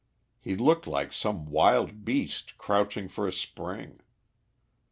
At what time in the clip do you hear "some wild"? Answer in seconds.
1.13-2.03